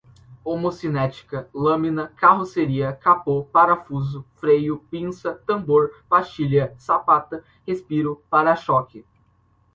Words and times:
homocinética, 0.43 1.47
lâmina, 1.53 2.07
carroceria, 2.17 2.91
capô, 2.91 3.43
parafuso, 3.45 4.25
freio, 4.35 4.79
pinça, 4.89 5.35
tambor, 5.45 5.91
pastilha, 6.09 6.73
sapata, 6.79 7.43
respiro, 7.67 8.15
pára-choque 8.27 9.05